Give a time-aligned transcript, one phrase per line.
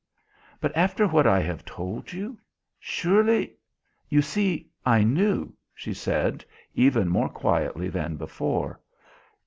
[0.59, 2.39] "But after what I have told you.
[2.79, 3.57] Surely"
[4.09, 6.43] "You see I knew," she said,
[6.73, 8.79] even more quietly than before.